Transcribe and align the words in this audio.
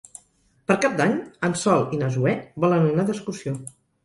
Per 0.71 0.77
Cap 0.85 0.95
d'Any 1.01 1.13
en 1.49 1.53
Sol 1.65 1.85
i 1.99 2.01
na 2.01 2.09
Zoè 2.17 2.35
volen 2.65 2.89
anar 2.95 3.07
d'excursió. 3.13 3.55